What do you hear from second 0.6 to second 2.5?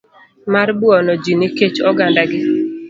buono ji nikech ogandagi.